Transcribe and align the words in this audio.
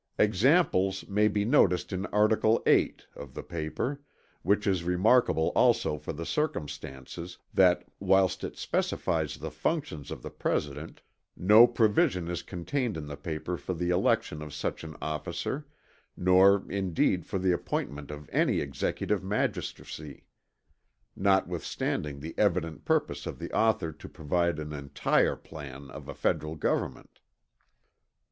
"Examples 0.17 1.07
may 1.07 1.27
be 1.27 1.45
noticed 1.45 1.93
in 1.93 2.07
Article 2.07 2.63
VIII. 2.65 2.95
of 3.15 3.35
the 3.35 3.43
paper; 3.43 4.01
which 4.41 4.65
is 4.65 4.83
remarkable 4.83 5.49
also 5.55 5.99
for 5.99 6.11
the 6.11 6.25
circumstance, 6.25 7.37
that 7.53 7.83
whilst 7.99 8.43
it 8.43 8.57
specifies 8.57 9.37
the 9.37 9.51
functions 9.51 10.09
of 10.09 10.23
the 10.23 10.31
President, 10.31 11.03
no 11.37 11.67
provision 11.67 12.27
is 12.29 12.41
contained 12.41 12.97
in 12.97 13.05
the 13.05 13.15
paper 13.15 13.57
for 13.57 13.75
the 13.75 13.91
election 13.91 14.41
of 14.41 14.55
such 14.55 14.83
an 14.83 14.95
officer, 15.03 15.67
nor 16.17 16.63
indeed 16.67 17.23
for 17.23 17.37
the 17.37 17.51
appointment 17.51 18.09
of 18.09 18.27
any 18.33 18.59
Executive 18.59 19.23
Magistracy: 19.23 20.23
notwithstanding 21.15 22.19
the 22.19 22.33
evident 22.39 22.85
purpose 22.85 23.27
of 23.27 23.37
the 23.37 23.51
Author 23.55 23.91
to 23.91 24.09
provide 24.09 24.57
an 24.57 24.73
entire 24.73 25.35
plan 25.35 25.91
of 25.91 26.09
a 26.09 26.15
Federal 26.15 26.55
Government. 26.55 27.19